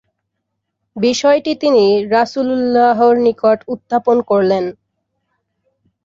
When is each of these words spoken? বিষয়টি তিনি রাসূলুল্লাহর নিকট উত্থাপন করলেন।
বিষয়টি 0.95 1.51
তিনি 1.61 1.85
রাসূলুল্লাহর 2.11 3.15
নিকট 3.25 3.59
উত্থাপন 3.67 4.17
করলেন। 4.29 4.63